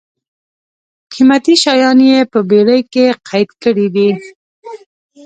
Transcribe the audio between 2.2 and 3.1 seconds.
په بېړۍ کې